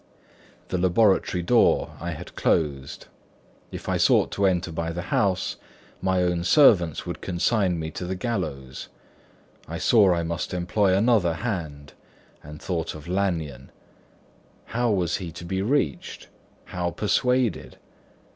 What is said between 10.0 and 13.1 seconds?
I must employ another hand, and thought of